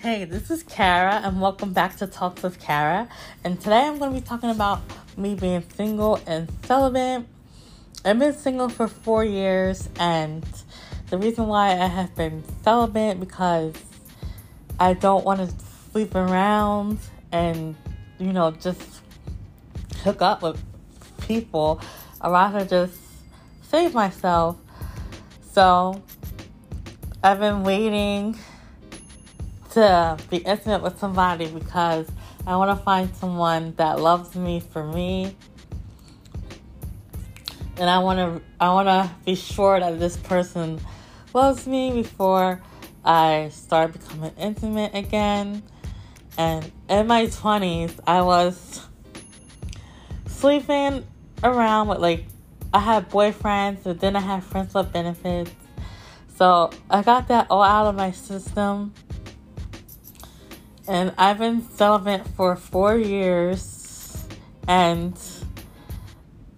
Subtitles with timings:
[0.00, 3.08] Hey, this is Cara, and welcome back to Talks with Cara.
[3.42, 4.80] And today I'm going to be talking about
[5.16, 7.26] me being single and celibate.
[8.04, 10.46] I've been single for four years, and
[11.10, 13.74] the reason why I have been celibate because
[14.78, 15.52] I don't want to
[15.90, 17.00] sleep around
[17.32, 17.74] and,
[18.20, 19.00] you know, just
[20.04, 20.62] hook up with
[21.22, 21.80] people.
[22.20, 22.96] I'd rather just
[23.62, 24.58] save myself.
[25.50, 26.00] So
[27.20, 28.38] I've been waiting
[29.70, 32.10] to be intimate with somebody because
[32.46, 35.36] I want to find someone that loves me for me.
[37.76, 40.80] And I want to I want to be sure that this person
[41.32, 42.60] loves me before
[43.04, 45.62] I start becoming intimate again.
[46.36, 48.86] And in my 20s, I was
[50.26, 51.06] sleeping
[51.42, 52.24] around with like
[52.72, 55.50] I had boyfriends, but then I had friends with benefits.
[56.36, 58.94] So I got that all out of my system
[60.88, 64.26] and I've been celibate for four years,
[64.66, 65.16] and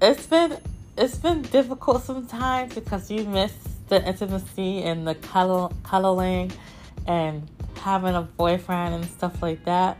[0.00, 0.58] it's been
[0.96, 3.52] it's been difficult sometimes because you miss
[3.88, 6.52] the intimacy and the cuddle, cuddling
[7.06, 7.50] and
[7.80, 9.98] having a boyfriend and stuff like that.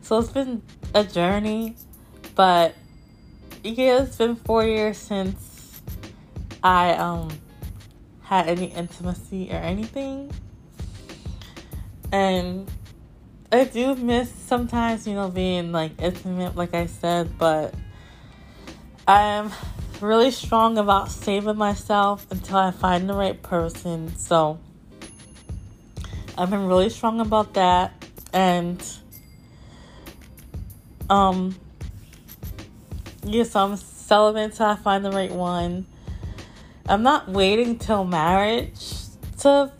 [0.00, 0.62] So it's been
[0.94, 1.74] a journey,
[2.36, 2.74] but
[3.64, 5.82] yeah, it's been four years since
[6.62, 7.30] I um
[8.22, 10.30] had any intimacy or anything.
[12.12, 12.70] And
[13.52, 17.74] I do miss sometimes, you know, being like intimate, like I said, but
[19.06, 19.50] I'm
[20.00, 24.14] really strong about saving myself until I find the right person.
[24.16, 24.58] So
[26.36, 27.92] I've been really strong about that.
[28.32, 28.82] And,
[31.10, 31.56] um,
[33.24, 35.86] yeah, so I'm celibate until I find the right one.
[36.86, 38.94] I'm not waiting till marriage
[39.40, 39.70] to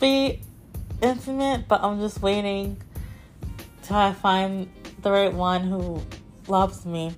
[0.00, 0.42] be
[1.02, 2.80] intimate, but I'm just waiting
[3.82, 4.68] till I find
[5.02, 6.02] the right one who
[6.46, 7.14] loves me.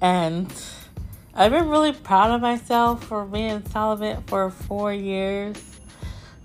[0.00, 0.52] And
[1.34, 5.56] I've been really proud of myself for being celibate for four years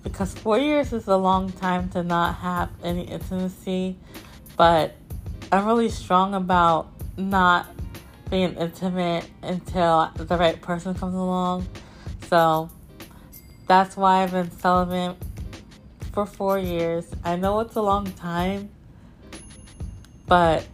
[0.04, 3.96] because four years is a long time to not have any intimacy,
[4.58, 4.96] but
[5.52, 7.68] I'm really strong about not
[8.30, 11.68] being intimate until the right person comes along.
[12.28, 12.70] So,
[13.68, 15.18] that's why I've been celibate
[16.12, 17.06] for four years.
[17.24, 18.70] I know it's a long time,
[20.28, 20.68] but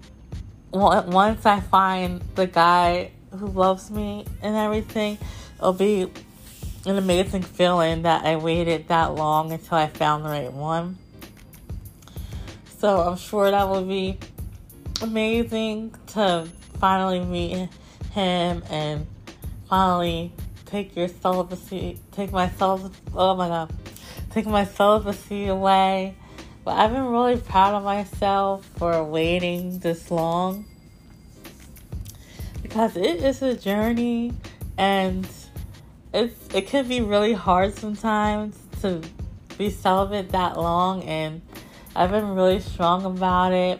[0.71, 5.17] once I find the guy who loves me and everything,
[5.57, 6.11] it'll be
[6.85, 10.97] an amazing feeling that I waited that long until I found the right one.
[12.79, 14.17] So I'm sure that will be
[15.01, 16.47] amazing to
[16.79, 17.69] finally meet
[18.11, 19.05] him and
[19.67, 20.31] finally
[20.69, 23.73] take your celibacy, take my celibacy, oh my god,
[24.31, 26.15] take my celibacy away.
[26.63, 30.65] But I've been really proud of myself for waiting this long
[32.61, 34.33] because it is a journey
[34.77, 35.27] and
[36.13, 39.01] it's it can be really hard sometimes to
[39.57, 41.41] be celibate that long and
[41.95, 43.79] I've been really strong about it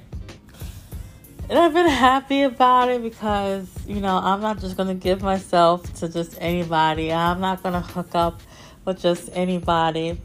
[1.50, 5.24] and I've been happy about it because, you know, I'm not just going to give
[5.24, 7.12] myself to just anybody.
[7.12, 8.40] I'm not going to hook up
[8.86, 10.22] with just anybody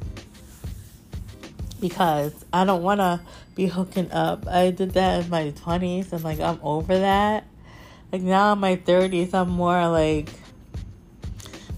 [1.81, 3.21] because I don't want to
[3.55, 4.47] be hooking up.
[4.47, 7.47] I did that in my 20s and, like, I'm over that.
[8.13, 10.29] Like, now in my 30s, I'm more, like,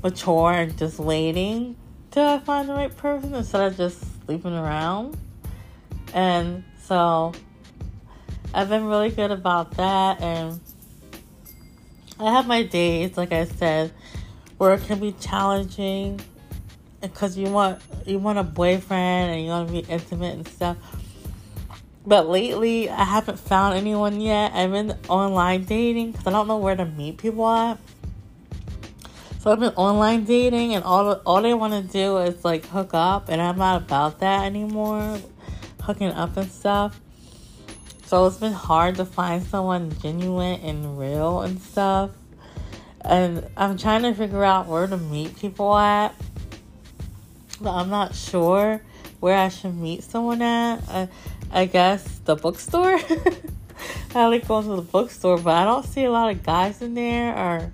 [0.03, 1.77] mature and just waiting
[2.11, 5.17] till I find the right person instead of just sleeping around.
[6.13, 7.33] And so
[8.55, 10.61] I've been really good about that, and
[12.19, 13.93] I have my days, like I said,
[14.59, 16.21] where it can be challenging
[17.03, 20.77] because you want you want a boyfriend and you want to be intimate and stuff.
[22.07, 24.53] But lately, I haven't found anyone yet.
[24.55, 27.78] I've been online dating because I don't know where to meet people at.
[29.41, 32.91] So I've been online dating, and all all they want to do is like hook
[32.95, 35.19] up, and I'm not about that anymore,
[35.83, 37.01] hooking up and stuff.
[38.06, 42.12] So it's been hard to find someone genuine and real and stuff.
[43.00, 46.14] And I'm trying to figure out where to meet people at.
[47.60, 48.80] But I'm not sure
[49.18, 50.88] where I should meet someone at.
[50.88, 51.08] I,
[51.50, 52.97] I guess the bookstore.
[54.14, 56.94] I like going to the bookstore, but I don't see a lot of guys in
[56.94, 57.72] there or,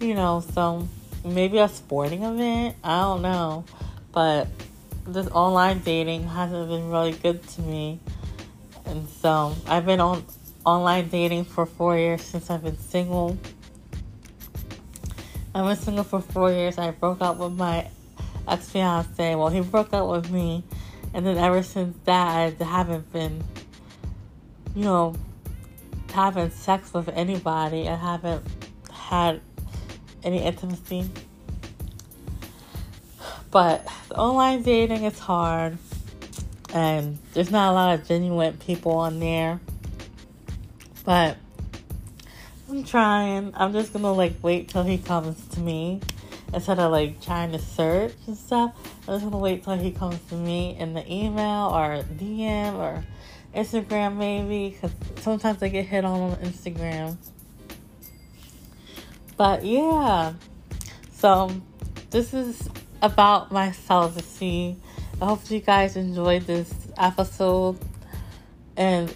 [0.00, 0.88] you know, so
[1.24, 2.74] maybe a sporting event.
[2.82, 3.64] I don't know.
[4.10, 4.48] But
[5.06, 8.00] this online dating hasn't been really good to me.
[8.90, 10.24] And so I've been on
[10.66, 13.38] online dating for four years since I've been single.
[15.54, 16.76] I've been single for four years.
[16.76, 17.88] I broke up with my
[18.48, 19.36] ex fiance.
[19.36, 20.64] Well, he broke up with me,
[21.14, 23.44] and then ever since that, I haven't been,
[24.74, 25.14] you know,
[26.12, 27.88] having sex with anybody.
[27.88, 28.44] I haven't
[28.90, 29.40] had
[30.24, 31.08] any intimacy.
[33.52, 35.78] But online dating is hard,
[36.72, 39.60] and there's not a lot of genuine people on there.
[41.04, 41.36] But
[42.68, 43.52] I'm trying.
[43.54, 46.00] I'm just gonna like wait till he comes to me
[46.52, 48.74] instead of like trying to search and stuff.
[49.08, 53.04] I'm just gonna wait till he comes to me in the email or DM or
[53.54, 57.16] Instagram maybe because sometimes I get hit on on Instagram.
[59.36, 60.34] But yeah,
[61.14, 61.50] so
[62.10, 62.68] this is
[63.02, 64.76] about my celibacy.
[65.20, 67.78] I hope you guys enjoyed this episode
[68.74, 69.14] and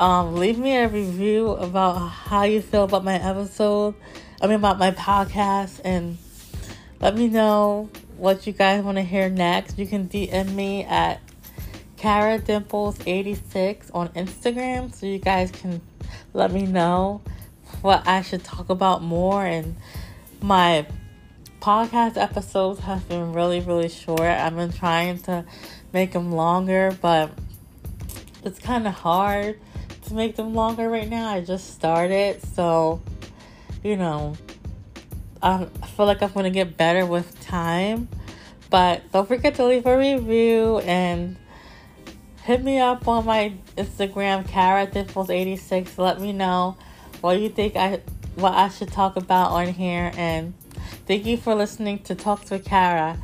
[0.00, 3.94] um, leave me a review about how you feel about my episode.
[4.40, 6.18] I mean, about my podcast, and
[7.00, 9.78] let me know what you guys want to hear next.
[9.78, 11.20] You can DM me at
[11.96, 15.80] Cara Dimples 86 on Instagram so you guys can
[16.34, 17.20] let me know
[17.80, 19.46] what I should talk about more.
[19.46, 19.76] And
[20.40, 20.84] my
[21.62, 24.20] podcast episodes have been really, really short.
[24.22, 25.44] I've been trying to
[25.92, 27.30] make them longer, but
[28.42, 29.60] it's kind of hard
[30.06, 31.28] to make them longer right now.
[31.28, 33.00] I just started, so
[33.84, 34.34] you know,
[35.40, 35.66] I
[35.96, 38.08] feel like I'm gonna get better with time.
[38.68, 41.36] But don't forget to leave a review and
[42.42, 45.96] hit me up on my Instagram, Cara Dimples86.
[45.96, 46.76] Let me know
[47.20, 48.00] what you think I
[48.34, 50.10] what I should talk about on here.
[50.16, 50.54] And
[51.12, 53.18] thank you for listening to Talks with Cara.